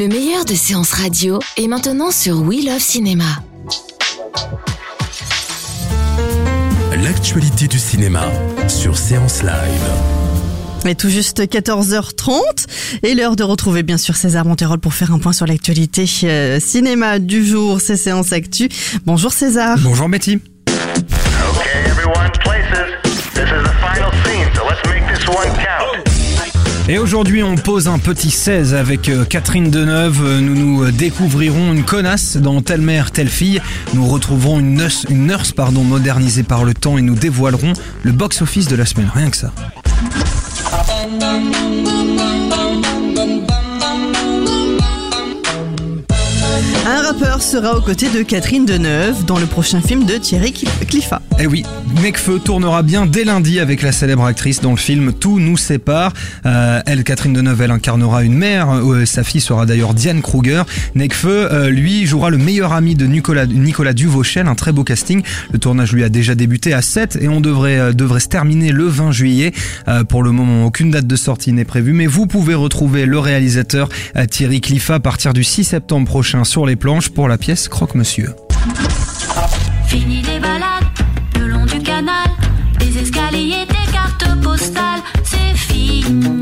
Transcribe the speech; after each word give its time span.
Le 0.00 0.08
meilleur 0.08 0.46
de 0.46 0.54
séances 0.54 0.92
radio 0.92 1.40
est 1.58 1.68
maintenant 1.68 2.10
sur 2.10 2.40
We 2.40 2.64
Love 2.64 2.78
Cinéma. 2.78 3.26
L'actualité 6.96 7.68
du 7.68 7.78
cinéma 7.78 8.22
sur 8.66 8.96
Séance 8.96 9.42
Live. 9.42 10.86
Et 10.86 10.94
tout 10.94 11.10
juste 11.10 11.42
14h30 11.42 12.40
et 13.02 13.14
l'heure 13.14 13.36
de 13.36 13.42
retrouver 13.42 13.82
bien 13.82 13.98
sûr 13.98 14.16
César 14.16 14.46
Monterol 14.46 14.78
pour 14.78 14.94
faire 14.94 15.12
un 15.12 15.18
point 15.18 15.34
sur 15.34 15.44
l'actualité 15.44 16.06
euh, 16.24 16.58
cinéma 16.60 17.18
du 17.18 17.44
jour, 17.44 17.82
ces 17.82 17.98
séances 17.98 18.32
actu. 18.32 18.70
Bonjour 19.04 19.34
César. 19.34 19.76
Bonjour 19.82 20.08
Betty. 20.08 20.40
Okay, 20.66 21.90
everyone, 21.90 22.30
places. 22.42 22.88
This 23.34 23.50
is 23.50 23.62
the 23.64 23.74
final 23.82 24.10
scene, 24.24 24.48
so 24.54 24.64
let's 24.64 24.80
make 24.88 25.06
this 25.12 25.28
one 25.28 25.54
count. 25.58 26.09
Et 26.90 26.98
aujourd'hui, 26.98 27.44
on 27.44 27.54
pose 27.54 27.86
un 27.86 28.00
petit 28.00 28.32
16 28.32 28.74
avec 28.74 29.08
euh, 29.08 29.24
Catherine 29.24 29.70
Deneuve. 29.70 30.24
Euh, 30.24 30.40
Nous 30.40 30.56
nous 30.56 30.82
euh, 30.82 30.90
découvrirons 30.90 31.72
une 31.72 31.84
connasse 31.84 32.36
dans 32.36 32.62
Telle 32.62 32.80
mère, 32.80 33.12
telle 33.12 33.28
fille. 33.28 33.62
Nous 33.94 34.04
retrouverons 34.08 34.58
une 34.58 34.74
nurse, 34.74 35.06
une 35.08 35.28
nurse 35.28 35.52
pardon, 35.52 35.84
modernisée 35.84 36.42
par 36.42 36.64
le 36.64 36.74
temps 36.74 36.98
et 36.98 37.02
nous 37.02 37.14
dévoilerons 37.14 37.74
le 38.02 38.10
box-office 38.10 38.66
de 38.66 38.74
la 38.74 38.86
semaine. 38.86 39.08
Rien 39.14 39.30
que 39.30 39.36
ça. 39.36 39.52
Sera 47.40 47.74
aux 47.74 47.80
côtés 47.80 48.10
de 48.10 48.22
Catherine 48.22 48.66
Deneuve 48.66 49.24
dans 49.24 49.38
le 49.38 49.46
prochain 49.46 49.80
film 49.80 50.04
de 50.04 50.18
Thierry 50.18 50.52
Cliffat. 50.52 51.22
Eh 51.40 51.46
oui, 51.46 51.64
Necfeu 52.02 52.38
tournera 52.38 52.82
bien 52.82 53.06
dès 53.06 53.24
lundi 53.24 53.60
avec 53.60 53.80
la 53.80 53.92
célèbre 53.92 54.26
actrice 54.26 54.60
dans 54.60 54.72
le 54.72 54.76
film 54.76 55.14
Tout 55.14 55.40
nous 55.40 55.56
sépare. 55.56 56.12
Euh, 56.44 56.82
elle, 56.84 57.02
Catherine 57.02 57.32
Deneuve, 57.32 57.62
elle 57.62 57.70
incarnera 57.70 58.24
une 58.24 58.34
mère. 58.34 58.70
Euh, 58.70 59.06
sa 59.06 59.24
fille 59.24 59.40
sera 59.40 59.64
d'ailleurs 59.64 59.94
Diane 59.94 60.20
Kruger. 60.20 60.64
Necfeu, 60.94 61.50
euh, 61.50 61.70
lui, 61.70 62.04
jouera 62.04 62.28
le 62.28 62.36
meilleur 62.36 62.74
ami 62.74 62.94
de 62.94 63.06
Nicolas, 63.06 63.46
Nicolas 63.46 63.94
Duvauchel. 63.94 64.46
Un 64.46 64.54
très 64.54 64.72
beau 64.72 64.84
casting. 64.84 65.22
Le 65.50 65.58
tournage 65.58 65.92
lui 65.92 66.04
a 66.04 66.10
déjà 66.10 66.34
débuté 66.34 66.74
à 66.74 66.82
7 66.82 67.18
et 67.20 67.28
on 67.28 67.40
devrait, 67.40 67.94
devrait 67.94 68.20
se 68.20 68.28
terminer 68.28 68.70
le 68.70 68.84
20 68.84 69.12
juillet. 69.12 69.52
Pour 70.10 70.22
le 70.22 70.30
moment, 70.30 70.66
aucune 70.66 70.90
date 70.90 71.06
de 71.06 71.16
sortie 71.16 71.52
n'est 71.52 71.64
prévue, 71.64 71.94
mais 71.94 72.06
vous 72.06 72.26
pouvez 72.26 72.54
retrouver 72.54 73.06
le 73.06 73.18
réalisateur 73.18 73.88
Thierry 74.30 74.60
Cliffat 74.60 74.96
à 74.96 75.00
partir 75.00 75.32
du 75.32 75.42
6 75.42 75.64
septembre 75.64 76.06
prochain 76.06 76.44
sur 76.44 76.66
les 76.66 76.76
planches 76.76 77.08
pour 77.08 77.28
la 77.28 77.29
pièce 77.38 77.68
Croque-Monsieur. 77.68 78.34
Fini 79.86 80.22
les 80.22 80.38
balades 80.38 80.84
le 81.38 81.48
long 81.48 81.64
du 81.64 81.78
canal, 81.80 82.28
des 82.78 82.98
escaliers, 82.98 83.66
des 83.66 83.92
cartes 83.92 84.40
postales, 84.42 85.00
c'est 85.24 85.56
fini. 85.56 86.39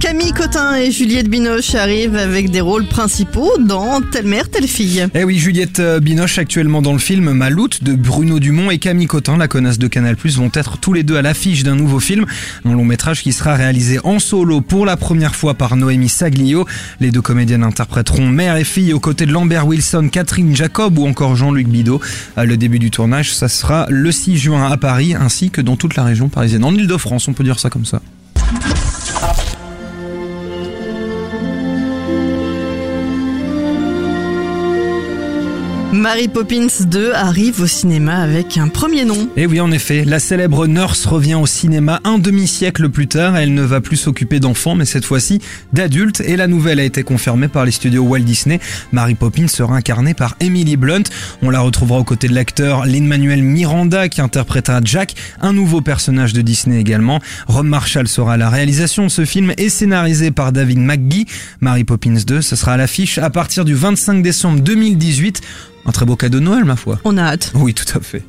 Camille 0.00 0.32
Cotin 0.32 0.76
et 0.76 0.90
Juliette 0.90 1.28
Binoche 1.28 1.74
arrivent 1.74 2.16
avec 2.16 2.50
des 2.50 2.62
rôles 2.62 2.86
principaux 2.86 3.58
dans 3.58 4.00
Telle 4.00 4.24
mère, 4.24 4.48
telle 4.48 4.66
fille. 4.66 5.06
Eh 5.14 5.24
oui, 5.24 5.38
Juliette 5.38 5.78
euh, 5.78 6.00
Binoche 6.00 6.38
actuellement 6.38 6.80
dans 6.80 6.94
le 6.94 6.98
film 6.98 7.32
Maloute 7.32 7.84
de 7.84 7.92
Bruno 7.92 8.40
Dumont 8.40 8.70
et 8.70 8.78
Camille 8.78 9.06
Cotin, 9.06 9.36
la 9.36 9.46
connasse 9.46 9.78
de 9.78 9.88
Canal+, 9.88 10.16
vont 10.16 10.50
être 10.54 10.78
tous 10.78 10.94
les 10.94 11.02
deux 11.02 11.16
à 11.16 11.22
l'affiche 11.22 11.64
d'un 11.64 11.76
nouveau 11.76 12.00
film, 12.00 12.24
un 12.64 12.72
long 12.72 12.86
métrage 12.86 13.22
qui 13.22 13.34
sera 13.34 13.54
réalisé 13.54 13.98
en 14.02 14.20
solo 14.20 14.62
pour 14.62 14.86
la 14.86 14.96
première 14.96 15.36
fois 15.36 15.52
par 15.52 15.76
Noémie 15.76 16.08
Saglio. 16.08 16.66
Les 17.00 17.10
deux 17.10 17.22
comédiennes 17.22 17.62
interpréteront 17.62 18.26
mère 18.26 18.56
et 18.56 18.64
fille 18.64 18.94
aux 18.94 19.00
côtés 19.00 19.26
de 19.26 19.32
Lambert 19.32 19.66
Wilson, 19.66 20.08
Catherine 20.10 20.56
Jacob 20.56 20.98
ou 20.98 21.06
encore 21.06 21.36
Jean-Luc 21.36 21.68
Bidot. 21.68 22.00
Le 22.38 22.56
début 22.56 22.78
du 22.78 22.90
tournage, 22.90 23.34
ça 23.34 23.48
sera 23.48 23.84
le 23.90 24.10
6 24.10 24.38
juin 24.38 24.66
à 24.66 24.78
Paris 24.78 25.14
ainsi 25.14 25.50
que 25.50 25.60
dans 25.60 25.76
toute 25.76 25.94
la 25.94 26.04
région 26.04 26.30
parisienne, 26.30 26.64
en 26.64 26.74
Ile-de-France, 26.74 27.28
on 27.28 27.34
peut 27.34 27.44
dire 27.44 27.60
ça 27.60 27.68
comme 27.68 27.84
ça. 27.84 28.00
Mary 35.92 36.28
Poppins 36.28 36.84
2 36.86 37.14
arrive 37.14 37.60
au 37.60 37.66
cinéma 37.66 38.18
avec 38.18 38.56
un 38.58 38.68
premier 38.68 39.04
nom. 39.04 39.28
Et 39.36 39.46
oui, 39.46 39.60
en 39.60 39.72
effet, 39.72 40.04
la 40.04 40.20
célèbre 40.20 40.68
Nurse 40.68 41.04
revient 41.04 41.34
au 41.34 41.46
cinéma 41.46 41.98
un 42.04 42.18
demi-siècle 42.18 42.90
plus 42.90 43.08
tard. 43.08 43.36
Elle 43.36 43.54
ne 43.54 43.62
va 43.62 43.80
plus 43.80 43.96
s'occuper 43.96 44.38
d'enfants, 44.38 44.76
mais 44.76 44.84
cette 44.84 45.04
fois-ci 45.04 45.40
d'adultes. 45.72 46.20
Et 46.20 46.36
la 46.36 46.46
nouvelle 46.46 46.78
a 46.78 46.84
été 46.84 47.02
confirmée 47.02 47.48
par 47.48 47.64
les 47.64 47.72
studios 47.72 48.04
Walt 48.04 48.20
Disney. 48.20 48.60
Mary 48.92 49.16
Poppins 49.16 49.48
sera 49.48 49.74
incarnée 49.74 50.14
par 50.14 50.36
Emily 50.38 50.76
Blunt. 50.76 51.02
On 51.42 51.50
la 51.50 51.58
retrouvera 51.58 51.98
aux 51.98 52.04
côtés 52.04 52.28
de 52.28 52.34
l'acteur 52.34 52.86
Lin-Manuel 52.86 53.42
Miranda 53.42 54.08
qui 54.08 54.20
interprétera 54.20 54.80
Jack, 54.84 55.14
un 55.40 55.52
nouveau 55.52 55.80
personnage 55.80 56.32
de 56.32 56.40
Disney 56.40 56.78
également. 56.78 57.18
Ron 57.48 57.64
Marshall 57.64 58.06
sera 58.06 58.34
à 58.34 58.36
la 58.36 58.48
réalisation. 58.48 59.08
Ce 59.08 59.24
film 59.24 59.52
est 59.56 59.68
scénarisé 59.68 60.30
par 60.30 60.52
David 60.52 60.78
McGee. 60.78 61.26
Mary 61.60 61.82
Poppins 61.82 62.20
2, 62.24 62.42
ce 62.42 62.54
sera 62.54 62.74
à 62.74 62.76
l'affiche 62.76 63.18
à 63.18 63.28
partir 63.28 63.64
du 63.64 63.74
25 63.74 64.22
décembre 64.22 64.60
2018. 64.60 65.42
Un 65.86 65.92
très 65.92 66.06
beau 66.06 66.16
cadeau 66.16 66.38
de 66.38 66.44
Noël, 66.44 66.64
ma 66.64 66.76
foi. 66.76 66.98
On 67.04 67.16
a 67.16 67.22
hâte. 67.22 67.52
Oui, 67.54 67.74
tout 67.74 67.86
à 67.96 68.00
fait. 68.00 68.24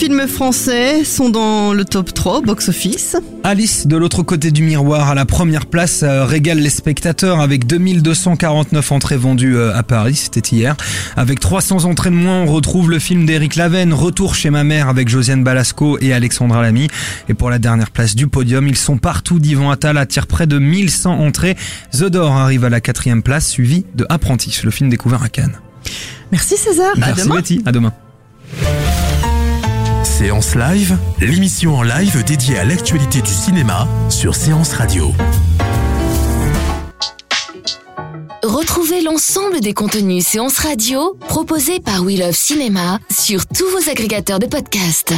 Films 0.00 0.26
français 0.26 1.04
sont 1.04 1.28
dans 1.28 1.74
le 1.74 1.84
top 1.84 2.14
3 2.14 2.38
au 2.38 2.40
box-office. 2.40 3.16
Alice, 3.44 3.86
de 3.86 3.98
l'autre 3.98 4.22
côté 4.22 4.50
du 4.50 4.62
miroir, 4.62 5.10
à 5.10 5.14
la 5.14 5.26
première 5.26 5.66
place, 5.66 6.02
euh, 6.02 6.24
régale 6.24 6.58
les 6.58 6.70
spectateurs 6.70 7.38
avec 7.40 7.66
2249 7.66 8.92
entrées 8.92 9.18
vendues 9.18 9.58
euh, 9.58 9.76
à 9.76 9.82
Paris, 9.82 10.14
c'était 10.14 10.56
hier. 10.56 10.74
Avec 11.18 11.38
300 11.38 11.84
entrées 11.84 12.08
de 12.08 12.14
moins, 12.14 12.40
on 12.40 12.46
retrouve 12.46 12.90
le 12.90 12.98
film 12.98 13.26
d'Éric 13.26 13.56
Laven, 13.56 13.92
Retour 13.92 14.34
chez 14.34 14.48
ma 14.48 14.64
mère 14.64 14.88
avec 14.88 15.10
Josiane 15.10 15.44
Balasco 15.44 15.98
et 16.00 16.14
Alexandra 16.14 16.62
Lamy. 16.62 16.88
Et 17.28 17.34
pour 17.34 17.50
la 17.50 17.58
dernière 17.58 17.90
place 17.90 18.16
du 18.16 18.26
podium, 18.26 18.66
ils 18.68 18.78
sont 18.78 18.96
partout. 18.96 19.38
Divan 19.38 19.70
Attal 19.70 19.98
attire 19.98 20.26
près 20.26 20.46
de 20.46 20.58
1100 20.58 21.10
entrées. 21.10 21.56
The 21.92 22.04
Door 22.04 22.32
arrive 22.32 22.64
à 22.64 22.70
la 22.70 22.80
quatrième 22.80 23.22
place, 23.22 23.48
suivi 23.48 23.84
de 23.94 24.06
Apprentice, 24.08 24.64
le 24.64 24.70
film 24.70 24.88
découvert 24.88 25.22
à 25.22 25.28
Cannes. 25.28 25.60
Merci 26.32 26.56
César. 26.56 26.92
à 26.96 26.98
Merci 26.98 27.24
demain. 27.24 27.34
Betty, 27.34 27.62
à 27.66 27.72
demain. 27.72 27.92
Séance 30.20 30.54
Live, 30.54 30.98
l'émission 31.18 31.76
en 31.76 31.82
live 31.82 32.22
dédiée 32.24 32.58
à 32.58 32.64
l'actualité 32.66 33.22
du 33.22 33.30
cinéma 33.30 33.88
sur 34.10 34.34
Séance 34.34 34.74
Radio. 34.74 35.12
Retrouvez 38.42 39.00
l'ensemble 39.00 39.62
des 39.62 39.72
contenus 39.72 40.26
séances 40.26 40.58
radio 40.58 41.16
proposés 41.30 41.80
par 41.80 42.02
We 42.02 42.18
Love 42.18 42.36
Cinéma 42.36 42.98
sur 43.10 43.46
tous 43.46 43.64
vos 43.70 43.90
agrégateurs 43.90 44.38
de 44.38 44.44
podcasts. 44.44 45.14